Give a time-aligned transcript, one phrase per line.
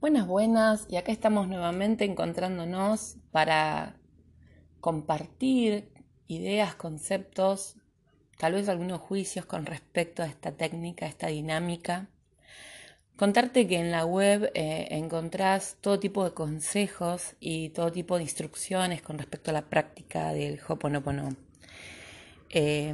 [0.00, 4.00] Buenas, buenas, y acá estamos nuevamente encontrándonos para
[4.80, 5.92] compartir
[6.26, 7.76] ideas, conceptos,
[8.36, 12.10] tal vez algunos juicios con respecto a esta técnica, a esta dinámica.
[13.16, 18.24] Contarte que en la web eh, encontrás todo tipo de consejos y todo tipo de
[18.24, 21.36] instrucciones con respecto a la práctica del Hoponopono.
[22.50, 22.92] Eh,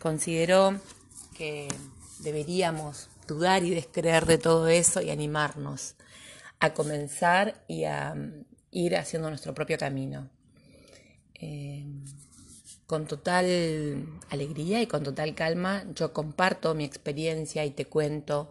[0.00, 0.80] considero
[1.36, 1.68] que
[2.18, 5.94] deberíamos dudar y descreer de todo eso y animarnos
[6.58, 10.28] a comenzar y a mm, ir haciendo nuestro propio camino.
[11.34, 11.86] Eh,
[12.86, 18.50] con total alegría y con total calma yo comparto mi experiencia y te cuento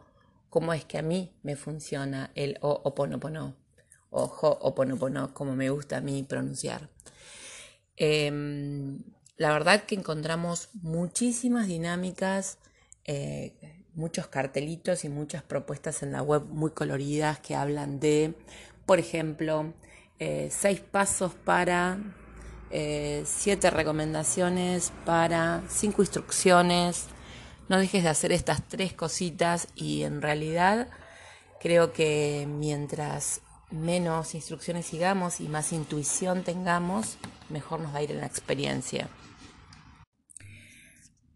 [0.50, 3.56] cómo es que a mí me funciona el Ho'oponopono
[4.10, 6.90] o Ho'oponopono, como me gusta a mí pronunciar.
[7.96, 9.00] Em,
[9.38, 12.58] la verdad que encontramos muchísimas dinámicas
[13.06, 13.54] eh,
[13.96, 18.34] muchos cartelitos y muchas propuestas en la web muy coloridas que hablan de,
[18.86, 19.74] por ejemplo,
[20.20, 21.98] eh, seis pasos para,
[22.72, 27.08] eh, siete recomendaciones para, cinco instrucciones.
[27.70, 30.88] No dejes de hacer estas tres cositas y en realidad
[31.62, 37.18] creo que mientras menos instrucciones sigamos y más intuición tengamos,
[37.50, 39.08] mejor nos va a ir en la experiencia.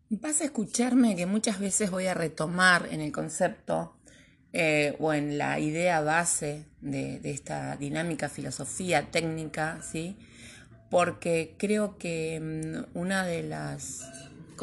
[0.09, 3.95] Vas a escucharme que muchas veces voy a retomar en el concepto
[4.53, 10.17] eh, o en la idea base de, esta dinámica, filosofía, técnica, ¿sí?
[10.89, 14.01] Porque creo que mm, una de las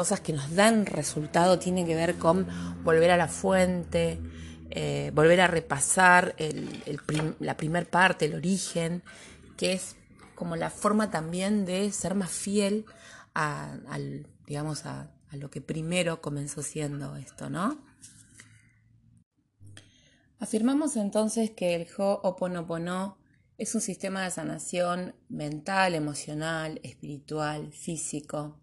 [0.00, 2.46] cosas que nos dan resultado tiene que ver con
[2.82, 4.18] volver a la fuente,
[4.70, 6.34] eh, volver a repasar
[7.38, 9.02] la primer parte, el origen,
[9.58, 9.96] que es
[10.34, 12.86] como la forma también de ser más fiel
[13.34, 17.78] al, digamos, a a lo que primero comenzó siendo esto, ¿no?
[20.38, 23.18] Afirmamos entonces que el Ho'oponopono
[23.58, 28.58] es un sistema de sanación mental, emocional, espiritual, físico,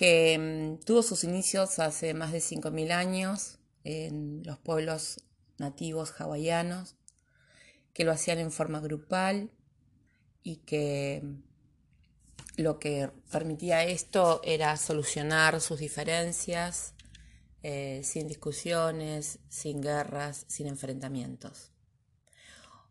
[0.00, 5.20] que mm, tuvo sus inicios hace más de 5.000 años en los pueblos
[5.58, 6.96] nativos hawaianos,
[7.92, 9.50] que lo hacían en forma grupal
[10.42, 11.22] y que
[12.56, 16.94] lo que permitía esto era solucionar sus diferencias
[17.62, 21.72] eh, sin discusiones, sin guerras, sin enfrentamientos.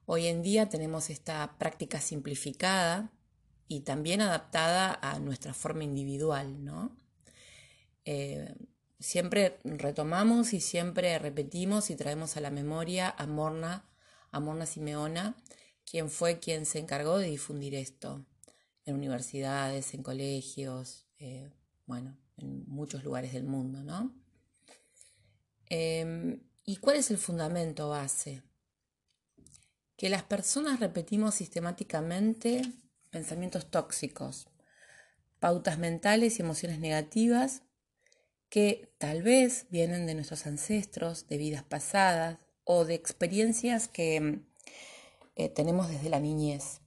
[0.06, 3.12] Hoy en día tenemos esta práctica simplificada
[3.70, 6.98] y también adaptada a nuestra forma individual, ¿no?
[8.04, 8.56] Eh,
[9.00, 13.88] siempre retomamos y siempre repetimos y traemos a la memoria a Morna,
[14.32, 15.38] a Morna Simeona,
[15.86, 18.26] quien fue quien se encargó de difundir esto
[18.86, 21.52] en universidades, en colegios, eh,
[21.86, 24.12] bueno, en muchos lugares del mundo, ¿no?
[25.70, 28.42] Em, ¿Y cuál es el fundamento base?
[29.96, 32.64] Que las personas repetimos sistemáticamente
[33.10, 34.50] pensamientos tóxicos,
[35.40, 37.64] pautas mentales y emociones negativas
[38.50, 44.42] que tal vez vienen de nuestros ancestros, de vidas pasadas o de experiencias que
[45.36, 46.82] eh, tenemos desde la niñez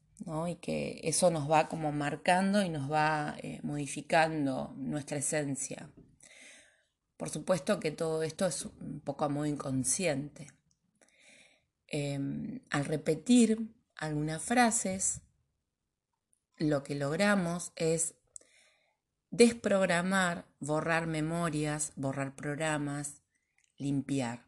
[0.49, 5.91] y que eso nos va como marcando y nos va eh, modificando nuestra esencia.
[7.17, 10.49] Por supuesto que todo esto es un poco a modo inconsciente.
[11.89, 15.21] Em, al repetir algunas frases,
[16.63, 18.15] lo que logramos es
[19.31, 23.23] desprogramar, borrar memorias, borrar programas,
[23.79, 24.47] limpiar.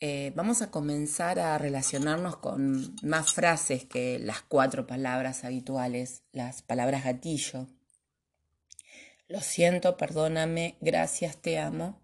[0.00, 6.62] Eh, vamos a comenzar a relacionarnos con más frases que las cuatro palabras habituales, las
[6.62, 7.66] palabras gatillo.
[9.26, 12.00] Lo siento, perdóname, gracias, te amo,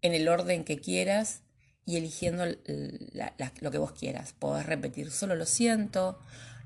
[0.00, 1.42] en el orden que quieras
[1.84, 4.32] y eligiendo lo que vos quieras.
[4.32, 6.18] Podés repetir solo lo siento,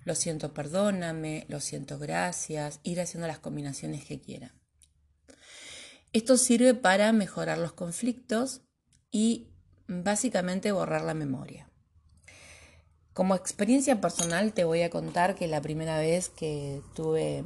[0.04, 4.54] lo siento, perdóname, lo siento, gracias, ir haciendo las combinaciones que quiera.
[6.12, 8.62] Esto sirve para mejorar los conflictos
[9.10, 9.48] y
[9.86, 11.68] básicamente borrar la memoria.
[13.12, 17.44] Como experiencia personal te voy a contar que la primera vez que tuve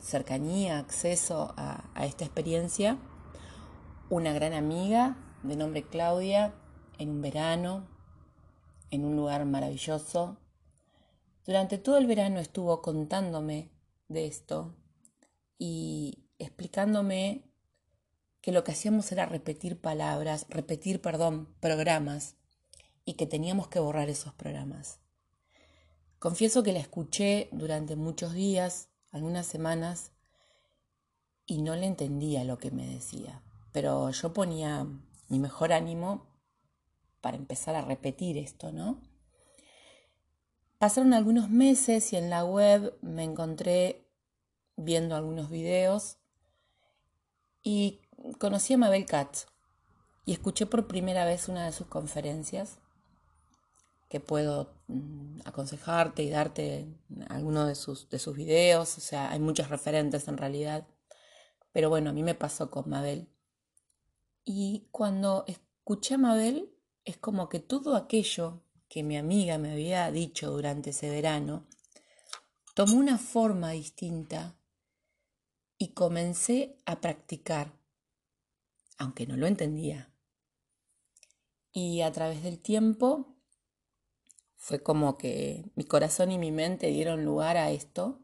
[0.00, 2.98] cercanía, acceso a, esta experiencia,
[4.10, 6.54] una gran amiga de nombre Claudia,
[6.98, 7.86] en un verano,
[8.90, 10.36] en un lugar maravilloso,
[11.44, 13.70] durante todo el verano estuvo contándome
[14.08, 14.76] de esto
[15.58, 17.44] y explicándome
[18.40, 22.34] que lo que hacíamos era repetir palabras, repetir, perdón, programas
[23.04, 24.98] y que teníamos que borrar esos programas.
[26.18, 30.12] Confieso que la escuché durante muchos días, algunas semanas,
[31.46, 33.42] y no le entendía lo que me decía,
[33.72, 34.86] pero yo ponía
[35.28, 36.26] mi mejor ánimo
[37.20, 39.00] para empezar a repetir esto, ¿no?
[40.82, 44.04] Pasaron algunos meses y en la web me encontré
[44.74, 46.16] viendo algunos videos
[47.62, 48.00] y
[48.40, 49.46] conocí a Mabel Katz
[50.26, 52.80] y escuché por primera vez una de sus conferencias
[54.08, 56.88] que puedo mm, aconsejarte y darte
[57.28, 60.84] alguno de sus, de sus videos, o sea, hay muchos referentes en realidad,
[61.70, 63.28] pero bueno, a mí me pasó con Mabel.
[64.44, 66.74] Y cuando escuché a Mabel,
[67.04, 71.66] es como que todo aquello que mi amiga me había dicho durante ese verano
[72.74, 74.54] tomó una forma distinta
[75.78, 77.72] y comencé a practicar,
[78.98, 80.12] aunque no lo entendía.
[81.72, 83.34] Y a través del tiempo
[84.56, 88.20] fue como que mi corazón y mi mente dieron lugar a esto.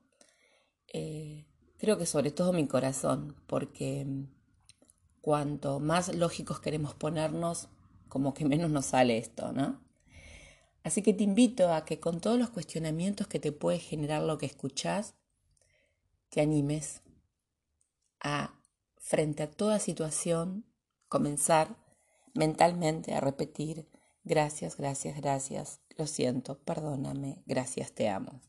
[0.93, 1.47] Eh,
[1.79, 4.07] creo que sobre todo mi corazón, porque
[5.23, 7.71] cuanto más lógicos queremos ponernos,
[8.11, 9.88] como que menos nos sale esto, ¿no?
[10.89, 14.39] Así que te invito a que con todos los cuestionamientos que te puede generar lo
[14.39, 15.13] que escuchás,
[16.31, 17.03] te animes
[18.21, 18.59] a,
[18.97, 20.65] frente a toda situación,
[21.07, 21.77] comenzar
[22.33, 23.87] mentalmente a repetir,
[24.25, 28.41] gracias, gracias, gracias, lo siento, perdóname, gracias, te amo.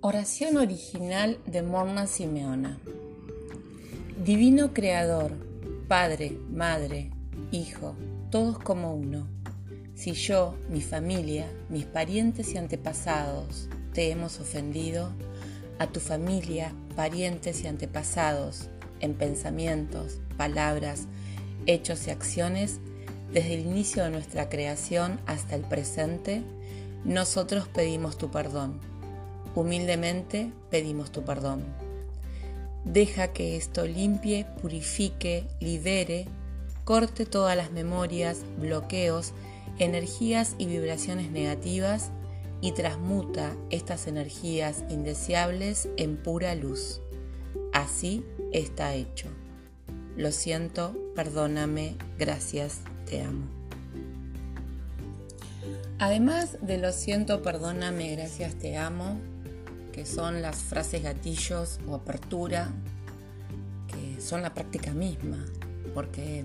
[0.00, 2.80] Oración original de Morna Simeona.
[4.24, 5.32] Divino Creador,
[5.86, 7.10] Padre, Madre,
[7.52, 7.94] Hijo,
[8.30, 9.28] todos como uno.
[9.94, 15.10] Si yo, mi familia, mis parientes y antepasados te hemos ofendido,
[15.78, 21.02] a tu familia, parientes y antepasados, en pensamientos, palabras,
[21.66, 22.80] hechos y acciones,
[23.30, 26.42] desde el inicio de nuestra creación hasta el presente,
[27.04, 28.80] nosotros pedimos tu perdón.
[29.54, 31.62] Humildemente pedimos tu perdón.
[32.84, 36.26] Deja que esto limpie, purifique, libere,
[36.84, 39.32] corte todas las memorias, bloqueos,
[39.78, 42.10] energías y vibraciones negativas
[42.60, 47.00] y transmuta estas energías indeseables en pura luz.
[47.72, 49.28] Así está hecho.
[50.16, 53.46] Lo siento, perdóname, gracias, te amo.
[55.98, 59.18] Además de lo siento, perdóname, gracias, te amo,
[59.94, 62.68] que son las frases gatillos o apertura,
[63.86, 65.44] que son la práctica misma,
[65.94, 66.44] porque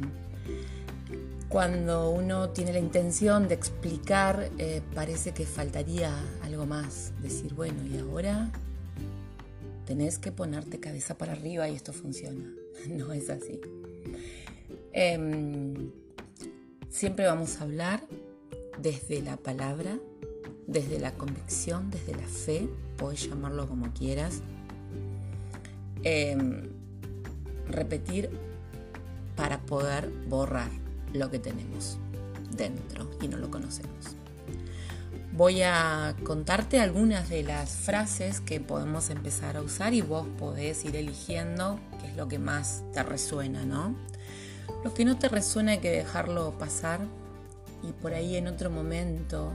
[1.47, 7.11] cuando uno tiene la intención de explicar, eh, parece que faltaría algo más.
[7.23, 8.51] Decir, bueno, y ahora
[9.87, 12.53] tenés que ponerte cabeza para arriba y esto funciona.
[12.87, 13.59] No es así.
[14.93, 15.91] Em,
[16.87, 18.03] siempre vamos a hablar
[18.79, 19.97] desde la palabra,
[20.67, 22.69] desde la convicción, desde la fe,
[22.99, 24.41] puedes llamarlo como quieras.
[26.03, 26.69] Em,
[27.67, 28.29] repetir
[29.35, 30.69] para poder borrar
[31.13, 31.97] lo que tenemos
[32.55, 34.15] dentro y no lo conocemos.
[35.31, 40.83] Voy a contarte algunas de las frases que podemos empezar a usar y vos podés
[40.83, 43.95] ir eligiendo qué es lo que más te resuena, ¿no?
[44.83, 46.99] Lo que no te resuena hay que dejarlo pasar
[47.83, 49.53] y por ahí en otro momento,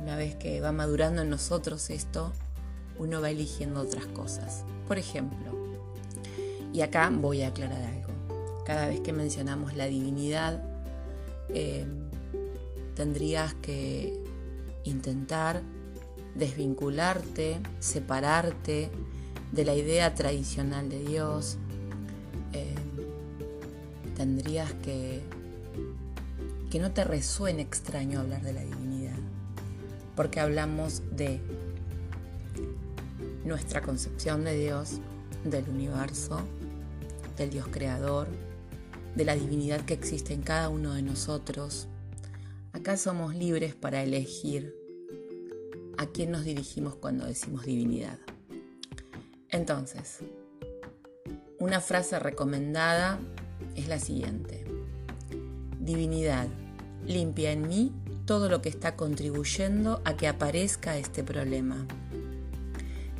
[0.00, 2.32] una vez que va madurando en nosotros esto,
[2.98, 4.64] uno va eligiendo otras cosas.
[4.88, 5.52] Por ejemplo,
[6.72, 8.10] y acá voy a aclarar algo
[8.64, 10.62] cada vez que mencionamos la divinidad,
[11.48, 11.84] eh,
[12.94, 14.22] tendrías que
[14.84, 15.62] intentar
[16.34, 18.90] desvincularte, separarte
[19.50, 21.58] de la idea tradicional de Dios.
[22.52, 22.74] Eh,
[24.16, 25.22] tendrías que
[26.70, 29.18] que no te resuene extraño hablar de la divinidad,
[30.16, 31.40] porque hablamos de
[33.44, 35.00] nuestra concepción de Dios,
[35.44, 36.40] del universo,
[37.36, 38.28] del Dios creador,
[39.14, 41.88] de la divinidad que existe en cada uno de nosotros,
[42.72, 44.74] acá somos libres para elegir
[45.98, 48.18] a quién nos dirigimos cuando decimos divinidad.
[49.50, 50.18] Entonces,
[51.58, 53.18] una frase recomendada
[53.74, 54.64] es la siguiente.
[55.78, 56.46] Divinidad,
[57.06, 57.92] limpia en mí
[58.30, 61.84] todo lo que está contribuyendo a que aparezca este problema.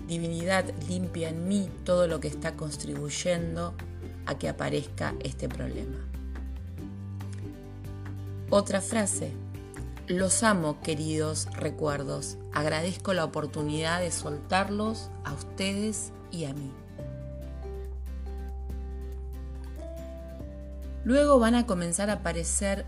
[0.07, 3.75] Divinidad, limpia en mí todo lo que está contribuyendo
[4.27, 5.99] a que aparezca este problema.
[8.51, 9.33] Otra frase.
[10.07, 12.39] Los amo, queridos recuerdos.
[12.53, 16.71] Agradezco la oportunidad de soltarlos a ustedes y a mí.
[21.03, 22.87] Luego van a comenzar a aparecer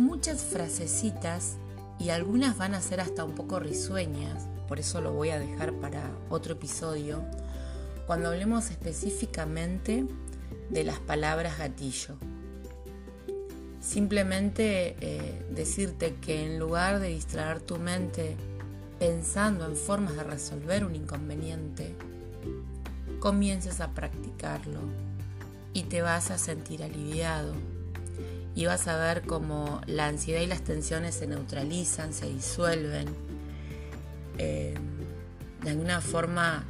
[0.00, 1.56] muchas frasecitas
[1.98, 5.74] y algunas van a ser hasta un poco risueñas, por eso lo voy a dejar
[5.74, 7.22] para otro episodio,
[8.06, 10.06] cuando hablemos específicamente
[10.70, 12.16] de las palabras gatillo.
[13.80, 18.36] Simplemente eh, decirte que en lugar de distraer tu mente
[18.98, 21.94] pensando en formas de resolver un inconveniente,
[23.18, 24.80] comiences a practicarlo
[25.74, 27.54] y te vas a sentir aliviado
[28.54, 33.08] y vas a ver cómo la ansiedad y las tensiones se neutralizan, se disuelven.
[34.38, 34.74] Eh,
[35.62, 36.64] de alguna forma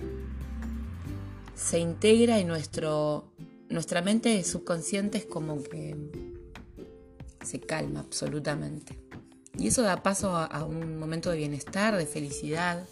[1.54, 3.32] se integra y nuestro,
[3.68, 5.96] nuestra mente subconsciente es como que
[7.44, 8.98] se calma absolutamente.
[9.58, 12.86] Y eso da paso a, un momento de bienestar, de felicidad.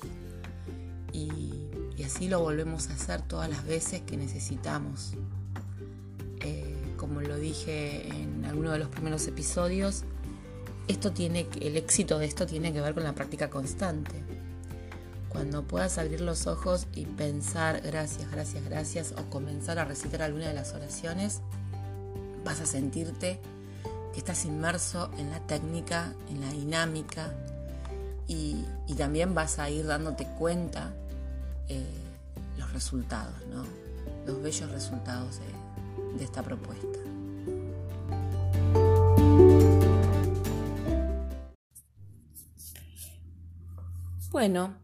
[1.12, 1.54] Y,
[2.04, 5.12] así lo volvemos a hacer todas las veces que necesitamos.
[6.40, 10.04] Eh, como lo dije en alguno de los primeros episodios,
[10.88, 14.22] esto tiene, el éxito de esto tiene que ver con la práctica constante.
[15.30, 20.48] Cuando puedas abrir los ojos y pensar gracias, gracias, gracias o comenzar a recitar alguna
[20.48, 21.40] de las oraciones,
[22.44, 23.40] vas a sentirte
[24.12, 27.32] que estás inmerso en la técnica, en la dinámica
[28.26, 28.64] y,
[28.96, 30.92] también vas a ir dándote cuenta
[31.68, 31.86] eh,
[32.58, 33.64] los resultados, ¿no?
[34.26, 35.57] los bellos resultados de
[36.20, 36.98] esta propuesta.
[44.30, 44.76] Bueno,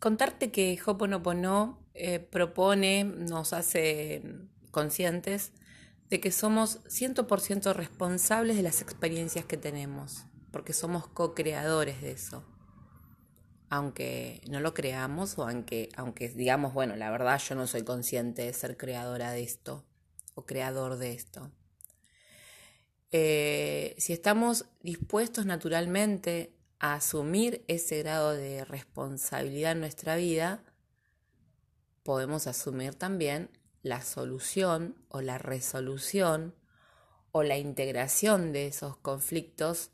[0.00, 4.22] contarte que Hoponopono eh, propone, nos hace
[4.70, 5.52] conscientes
[6.10, 12.44] de que somos 100% responsables de las experiencias que tenemos, porque somos co-creadores de eso.
[13.70, 18.42] Aunque no lo creamos o aunque, aunque digamos, bueno, la verdad yo no soy consciente
[18.42, 19.84] de ser creadora de esto
[20.34, 21.50] o creador de esto.
[23.10, 30.64] Eh, si estamos dispuestos naturalmente a asumir ese grado de responsabilidad en nuestra vida,
[32.02, 33.50] podemos asumir también
[33.82, 36.54] la solución o la resolución
[37.32, 39.90] o la integración de esos conflictos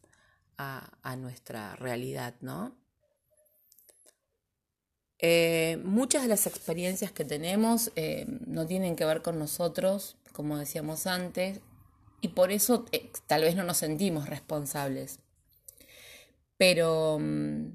[0.57, 2.77] a, nuestra realidad, ¿no?
[5.23, 10.59] Eh, muchas de las experiencias que tenemos eh, no tienen que ver con nosotros, como
[10.59, 11.61] decíamos antes,
[12.21, 15.21] y por eso eh, tal vez no nos sentimos responsables.
[16.57, 17.67] Pero mm,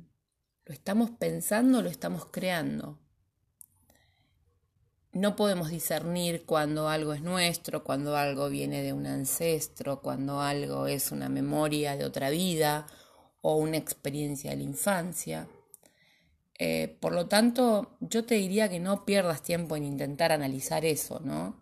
[0.65, 2.99] lo estamos pensando, lo estamos creando
[5.15, 10.87] no podemos discernir cuando algo es nuestro, cuando algo viene de un ancestro, cuando algo
[10.87, 12.85] es una memoria de otra vida
[13.41, 15.47] o una experiencia de la infancia.
[16.57, 21.19] Eh, por lo tanto, yo te diría que no pierdas tiempo en intentar analizar eso,
[21.19, 21.55] ¿no?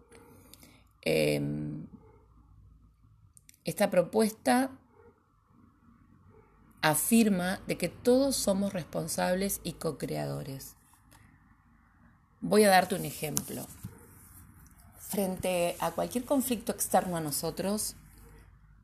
[1.02, 1.88] Em,
[3.66, 4.72] esta propuesta
[6.82, 10.76] afirma de que todos somos responsables y co-creadores.
[12.42, 13.66] Voy a darte un ejemplo.
[14.98, 17.96] Frente a cualquier conflicto externo a nosotros,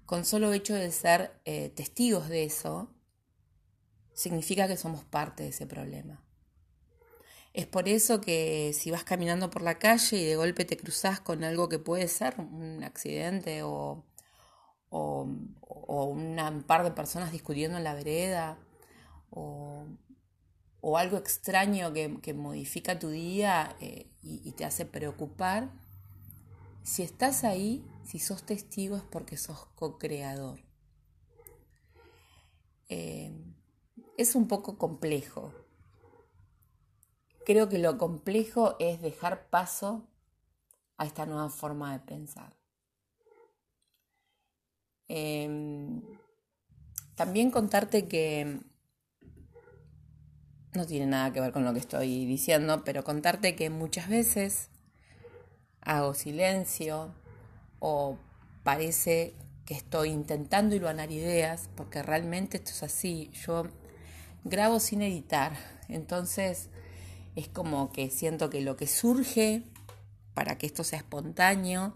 [0.06, 2.90] con solo hecho de ser eh, testigos de eso,
[4.20, 6.24] significa que somos parte de ese problema.
[7.54, 11.20] Es por eso que si vas caminando por la calle y de golpe te cruzas
[11.20, 14.06] con algo que puede ser un accidente o,
[14.90, 18.60] o, un par de personas discutiendo en la vereda
[19.30, 19.86] o
[20.82, 25.72] o algo extraño que, modifica tu día eh, y, te hace preocupar,
[26.84, 30.62] si estás ahí, si sos testigo es porque sos co-creador.
[32.88, 33.32] Eh,
[34.20, 35.54] es un poco complejo.
[37.46, 40.10] Creo que lo complejo es dejar paso
[40.98, 42.54] a esta nueva forma de pensar.
[45.08, 46.02] Em,
[47.16, 48.60] también contarte que
[50.74, 54.70] no tiene nada que ver con lo que estoy diciendo, pero contarte que muchas veces
[55.80, 57.16] hago silencio
[57.80, 58.18] o
[58.64, 59.34] parece
[59.64, 63.32] que estoy intentando iluminar ideas, porque realmente esto es así.
[63.32, 63.64] Yo
[64.44, 65.54] grabo sin editar,
[65.88, 66.70] entonces
[67.36, 69.64] es como que siento que lo que surge
[70.34, 71.96] para que esto sea espontáneo,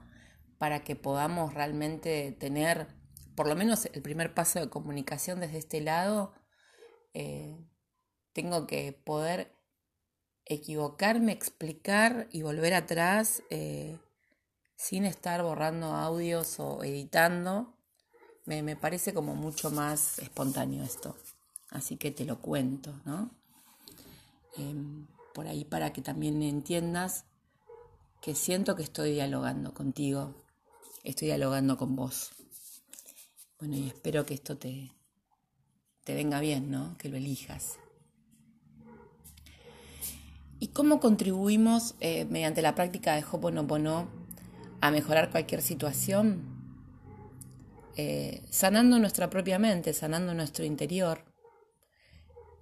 [0.58, 2.88] para que podamos realmente tener
[3.36, 6.34] por lo menos el primer paso de comunicación desde este lado,
[7.14, 7.58] eh,
[8.34, 9.56] tengo que poder
[10.46, 13.98] equivocarme, explicar y volver atrás eh,
[14.76, 17.78] sin estar borrando audios o editando.
[18.46, 21.16] Me, parece como mucho más espontáneo esto.
[21.74, 23.30] Así que te lo cuento, ¿no?
[24.56, 27.26] Em, por ahí para que también entiendas
[28.22, 30.44] que siento que estoy dialogando contigo
[31.04, 32.32] estoy dialogando con vos.
[33.60, 34.92] Bueno, y espero que esto te,
[36.04, 36.98] te venga bien, ¿no?
[36.98, 37.78] Que lo elijas.
[40.60, 44.08] ¿Y cómo contribuimos eh, mediante la práctica de Hoponopono
[44.80, 46.54] a mejorar cualquier situación?
[47.96, 51.26] Eh, sanando nuestra propia mente, sanando nuestro interior.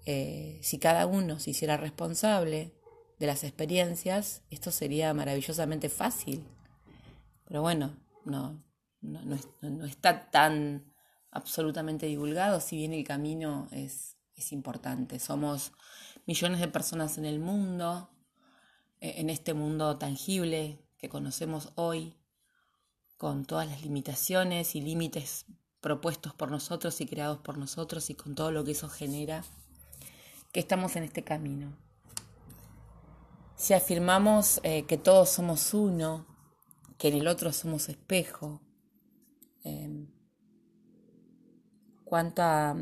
[0.06, 2.74] Eh, si cada uno se hiciera responsable
[3.20, 6.44] de las experiencias, esto sería maravillosamente fácil.
[7.46, 8.64] Pero bueno, no,
[9.02, 10.92] no, está tan
[11.30, 15.20] absolutamente divulgado, si bien el camino es, es importante.
[15.20, 15.72] Somos
[16.26, 18.10] millones de personas en el mundo,
[19.00, 22.18] e, en este mundo tangible que conocemos hoy,
[23.18, 25.46] con todas las limitaciones y límites
[25.80, 29.44] propuestos por nosotros y creados por nosotros y con todo lo que eso genera,
[30.52, 31.78] que estamos en este camino.
[33.56, 36.26] Si afirmamos eh, que todos somos uno,
[36.98, 38.62] que en el otro somos espejo,
[39.64, 40.08] em,
[42.04, 42.76] cuánta,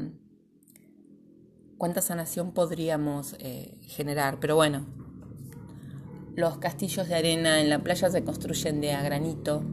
[1.78, 4.40] cuánta sanación podríamos eh, generar.
[4.40, 4.86] Pero bueno,
[6.36, 9.64] los castillos de arena en la playa se construyen de a granito.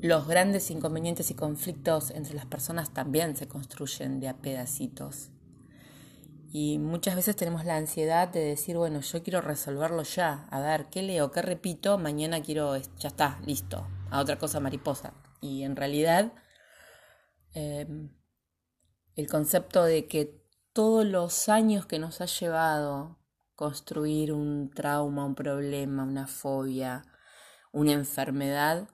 [0.00, 5.31] Los grandes inconvenientes y conflictos entre las personas también se construyen de a pedacitos.
[6.54, 10.46] Y muchas veces tenemos la ansiedad de decir, bueno, yo quiero resolverlo ya.
[10.50, 11.30] A ver, ¿qué leo?
[11.30, 11.96] ¿Qué repito?
[11.96, 13.88] Mañana quiero, ya está, listo.
[14.10, 15.14] A otra cosa mariposa.
[15.40, 16.34] Y en realidad,
[17.54, 18.14] em,
[19.16, 20.44] el concepto de que
[20.74, 23.18] todos los años que nos ha llevado
[23.54, 27.02] construir un trauma, un problema, una fobia,
[27.72, 28.90] una enfermedad,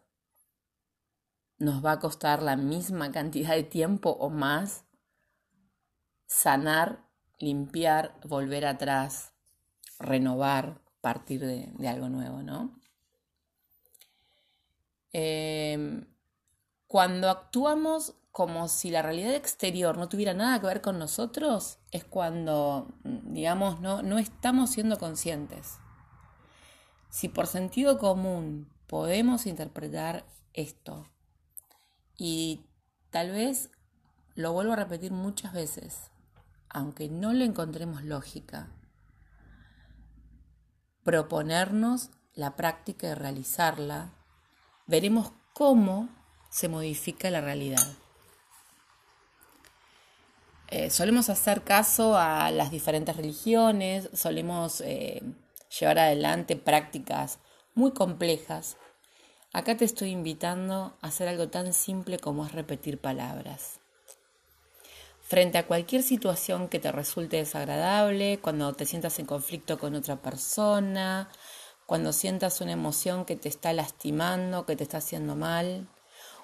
[1.58, 4.84] nos va a costar la misma cantidad de tiempo o más
[6.26, 7.07] sanar
[7.38, 9.32] limpiar, volver atrás,
[9.98, 12.78] renovar, partir de, algo nuevo, ¿no?
[15.12, 16.06] Em,
[16.86, 22.04] cuando actuamos como si la realidad exterior no tuviera nada que ver con nosotros, es
[22.04, 25.78] cuando, digamos, no, no estamos siendo conscientes.
[27.10, 31.08] Si por sentido común podemos interpretar esto,
[32.16, 32.66] y
[33.10, 33.70] tal vez
[34.34, 36.10] lo vuelvo a repetir muchas veces,
[36.70, 38.68] aunque no le encontremos lógica,
[41.04, 44.10] proponernos la práctica de realizarla,
[44.86, 46.08] veremos cómo
[46.50, 47.86] se modifica la realidad.
[50.70, 55.22] Eh, solemos hacer caso a las diferentes religiones, solemos eh,
[55.78, 57.38] llevar adelante prácticas
[57.74, 58.76] muy complejas.
[59.54, 63.77] Acá te estoy invitando a hacer algo tan simple como es repetir palabras
[65.28, 70.16] frente a cualquier situación que te resulte desagradable, cuando te sientas en conflicto con otra
[70.16, 71.28] persona,
[71.84, 75.86] cuando sientas una emoción que te está lastimando, que te está haciendo mal,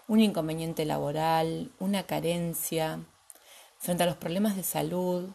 [0.07, 3.01] un inconveniente laboral, una carencia,
[3.79, 5.31] frente a los problemas de salud.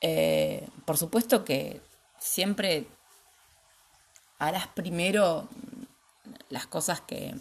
[0.00, 1.80] Eh, por supuesto que
[2.18, 2.88] siempre
[4.40, 5.48] harás primero
[6.48, 7.32] las cosas que,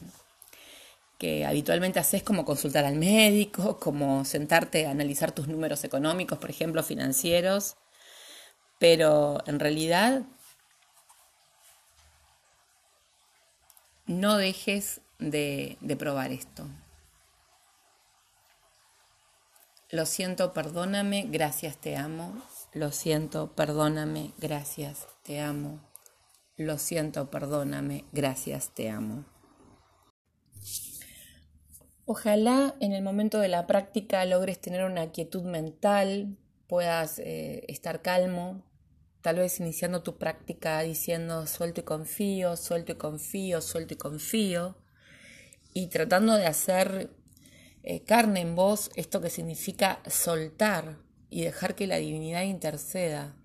[1.17, 6.49] que habitualmente haces como consultar al médico, como sentarte a analizar tus números económicos, por
[6.49, 7.75] ejemplo, financieros,
[8.79, 10.23] pero en realidad
[14.05, 16.67] no dejes de, de probar esto.
[19.91, 22.41] Lo siento, perdóname, gracias, te amo.
[22.73, 25.79] Lo siento, perdóname, gracias, te amo.
[26.57, 29.25] Lo siento, perdóname, gracias, te amo.
[32.07, 36.37] Ojalá en el momento de la práctica logres tener una quietud mental,
[36.67, 38.63] puedas eh, estar calmo,
[39.21, 44.77] tal vez iniciando tu práctica diciendo suelto y confío, suelto y confío, suelto y confío,
[45.73, 47.09] y tratando de hacer
[47.81, 50.99] eh, carne en vos esto que significa soltar
[51.31, 53.35] y dejar que la divinidad interceda.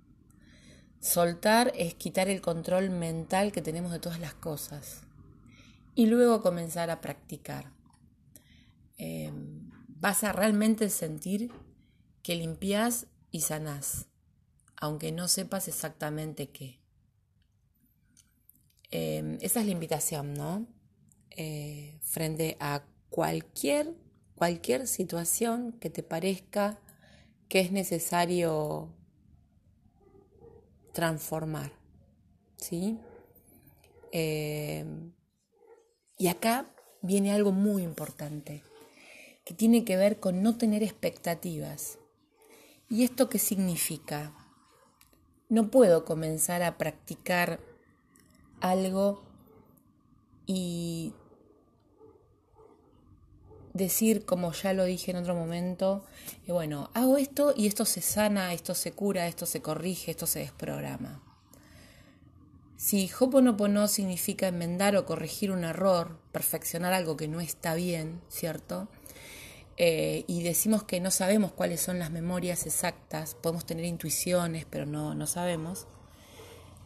[1.00, 5.00] Soltar es quitar el control mental que tenemos de todas las cosas
[5.94, 7.79] y luego comenzar a practicar.
[9.02, 11.50] Em, vas a realmente sentir
[12.22, 14.08] que limpias y sanás,
[14.76, 16.82] aunque no sepas exactamente qué.
[18.90, 20.66] Em, esa es la invitación, ¿no?
[21.30, 23.94] Eh, frente a cualquier,
[24.34, 26.78] cualquier situación que te parezca
[27.48, 28.94] que es necesario
[30.92, 31.72] transformar,
[32.58, 32.98] ¿sí?
[34.12, 35.14] Em,
[36.18, 38.62] y acá viene algo muy importante
[39.50, 41.98] que tiene que ver con no tener expectativas.
[42.88, 44.32] ¿Y esto qué significa?
[45.48, 47.58] No puedo comenzar a practicar
[48.60, 49.24] algo
[50.46, 51.14] y
[53.74, 56.04] decir, como ya lo dije en otro momento,
[56.46, 60.28] eh, bueno, hago esto y esto se sana, esto se cura, esto se corrige, esto
[60.28, 61.24] se desprograma.
[62.76, 68.88] Si Hoponopono significa enmendar o corregir un error, perfeccionar algo que no está bien, ¿cierto?
[69.82, 74.84] Eh, y decimos que no sabemos cuáles son las memorias exactas, podemos tener intuiciones, pero
[74.84, 75.86] no, no sabemos.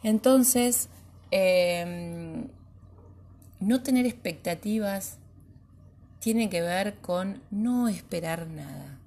[0.04, 0.90] Entonces,
[1.32, 2.46] em,
[3.58, 5.18] no tener expectativas
[6.20, 9.00] tiene que ver con no esperar nada.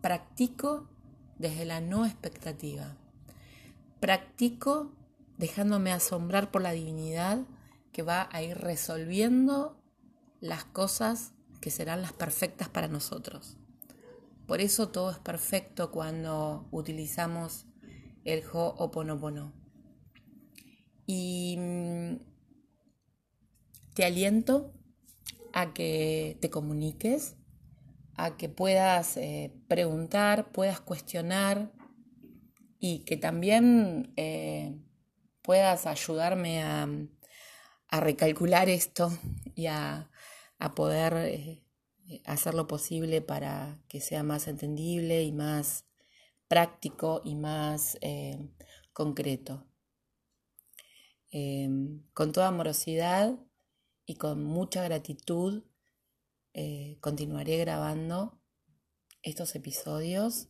[0.00, 0.88] Practico
[1.36, 2.96] desde la no expectativa.
[4.00, 4.90] Practico
[5.36, 7.40] dejándome asombrar por la divinidad
[7.92, 9.76] que va a ir resolviendo
[10.40, 13.56] las cosas que serán las perfectas para nosotros.
[14.46, 17.66] Por eso todo es perfecto cuando utilizamos
[18.24, 19.52] el Ho'oponopono.
[21.06, 22.16] Y mm,
[23.94, 24.72] te aliento
[25.52, 27.36] a que te comuniques,
[28.14, 31.72] a que puedas eh, preguntar, puedas cuestionar
[32.78, 34.78] y que también eh,
[35.42, 36.88] puedas ayudarme a,
[37.92, 39.10] recalcular esto
[39.56, 40.08] y a,
[40.74, 41.62] poder eh,
[42.24, 45.86] hacer lo posible para que sea más entendible y más
[46.48, 47.98] práctico y más
[48.92, 49.66] concreto.
[52.12, 53.38] con toda amorosidad
[54.04, 55.62] y con mucha gratitud
[56.52, 58.40] eh, continuaré grabando
[59.22, 60.48] estos episodios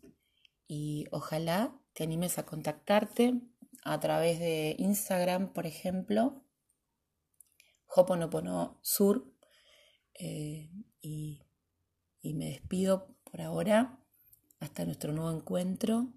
[0.66, 3.38] y ojalá te animes a contactarte
[3.84, 6.42] a través de Instagram, por ejemplo,
[7.86, 9.30] Hoponopono Sur.
[10.22, 11.40] Eh, y,
[12.20, 14.04] y me despido por ahora
[14.58, 16.12] hasta nuestro nuevo encuentro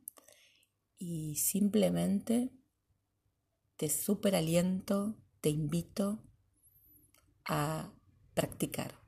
[0.97, 2.51] y simplemente
[3.77, 6.21] te super aliento, te invito
[7.45, 7.93] a
[8.33, 8.99] practicar.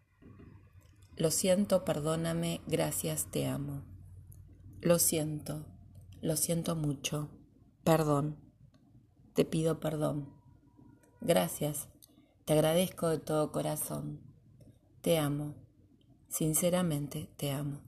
[1.18, 3.84] Lo siento, perdóname, gracias, te amo.
[4.82, 5.66] Lo siento,
[6.22, 7.30] lo siento mucho.
[7.84, 8.38] Perdón,
[9.34, 10.34] te pido perdón.
[11.22, 11.90] Gracias,
[12.46, 14.25] te agradezco de todo corazón.
[15.06, 15.54] Te amo,
[16.30, 17.85] sinceramente te amo.